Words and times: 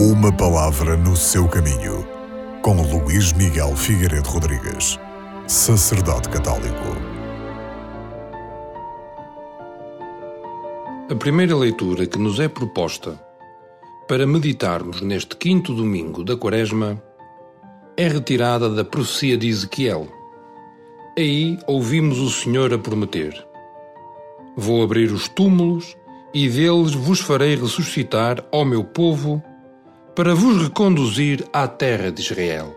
Uma 0.00 0.30
palavra 0.30 0.96
no 0.96 1.16
seu 1.16 1.48
caminho, 1.48 2.06
com 2.62 2.80
Luís 2.82 3.32
Miguel 3.32 3.74
Figueiredo 3.74 4.28
Rodrigues, 4.28 4.96
sacerdote 5.48 6.28
católico. 6.28 6.84
A 11.10 11.14
primeira 11.16 11.56
leitura 11.56 12.06
que 12.06 12.16
nos 12.16 12.38
é 12.38 12.46
proposta 12.46 13.20
para 14.06 14.24
meditarmos 14.24 15.00
neste 15.00 15.34
quinto 15.34 15.74
domingo 15.74 16.22
da 16.22 16.36
Quaresma 16.36 17.02
é 17.96 18.06
retirada 18.06 18.70
da 18.70 18.84
profecia 18.84 19.36
de 19.36 19.48
Ezequiel. 19.48 20.06
Aí 21.18 21.58
ouvimos 21.66 22.20
o 22.20 22.30
Senhor 22.30 22.72
a 22.72 22.78
prometer: 22.78 23.34
Vou 24.56 24.80
abrir 24.80 25.10
os 25.10 25.26
túmulos 25.26 25.96
e 26.32 26.48
deles 26.48 26.94
vos 26.94 27.18
farei 27.18 27.56
ressuscitar 27.56 28.44
ao 28.52 28.64
meu 28.64 28.84
povo 28.84 29.42
para 30.18 30.34
vos 30.34 30.60
reconduzir 30.60 31.48
à 31.52 31.68
terra 31.68 32.10
de 32.10 32.20
Israel. 32.20 32.74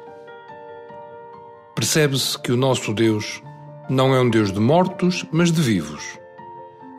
Percebe-se 1.74 2.38
que 2.38 2.52
o 2.52 2.56
nosso 2.56 2.94
Deus 2.94 3.42
não 3.90 4.14
é 4.14 4.22
um 4.22 4.30
Deus 4.30 4.52
de 4.52 4.60
mortos, 4.60 5.26
mas 5.32 5.52
de 5.52 5.60
vivos. 5.60 6.04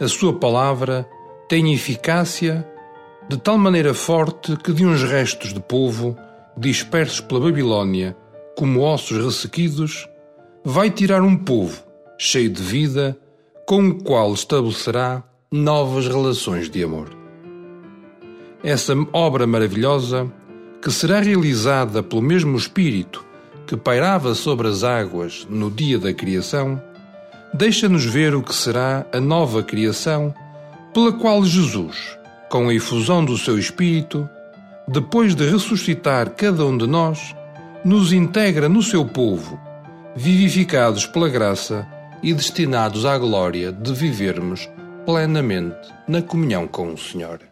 A 0.01 0.09
sua 0.09 0.33
palavra 0.33 1.09
tem 1.49 1.73
eficácia 1.73 2.69
de 3.29 3.37
tal 3.39 3.57
maneira 3.57 3.95
forte 3.95 4.57
que 4.57 4.73
de 4.73 4.85
uns 4.85 5.05
restos 5.05 5.55
de 5.55 5.61
povo, 5.61 6.19
dispersos 6.57 7.21
pela 7.21 7.39
Babilônia, 7.39 8.17
como 8.59 8.81
ossos 8.81 9.25
ressequidos, 9.25 10.09
vai 10.65 10.91
tirar 10.91 11.23
um 11.23 11.37
povo 11.37 11.85
cheio 12.19 12.51
de 12.51 12.61
vida, 12.61 13.17
com 13.65 13.91
o 13.91 14.03
qual 14.03 14.35
estabelecerá 14.35 15.23
novas 15.53 16.09
relações 16.09 16.69
de 16.69 16.83
amor. 16.83 17.22
Essa 18.63 18.95
obra 19.13 19.47
maravilhosa, 19.47 20.31
que 20.81 20.91
será 20.91 21.21
realizada 21.21 22.03
pelo 22.03 22.23
mesmo 22.23 22.57
Espírito 22.57 23.25
que 23.67 23.77
pairava 23.77 24.35
sobre 24.35 24.69
as 24.69 24.85
águas 24.85 25.47
no 25.49 25.71
dia 25.71 25.99
da 25.99 26.13
criação, 26.13 26.81
deixa-nos 27.55 28.05
ver 28.05 28.35
o 28.35 28.43
que 28.43 28.55
será 28.55 29.07
a 29.13 29.21
nova 29.21 29.63
criação 29.63 30.35
pela 30.93 31.13
qual 31.13 31.45
Jesus, 31.45 32.19
com 32.51 32.69
a 32.69 32.75
efusão 32.75 33.25
do 33.25 33.39
seu 33.39 33.59
Espírito, 33.59 34.29
depois 34.87 35.35
de 35.35 35.49
ressuscitar 35.49 36.31
cada 36.31 36.67
um 36.67 36.77
de 36.77 36.87
nós, 36.87 37.35
nos 37.85 38.13
integra 38.13 38.69
no 38.69 38.83
seu 38.83 39.05
povo, 39.05 39.59
vivificados 40.15 41.07
pela 41.07 41.29
graça 41.29 41.87
e 42.23 42.35
destinados 42.35 43.07
à 43.07 43.17
glória 43.17 43.73
de 43.73 43.93
vivermos 43.93 44.69
plenamente 45.05 45.89
na 46.07 46.23
comunhão 46.23 46.69
com 46.69 46.93
o 46.93 46.99
Senhor. 46.99 47.52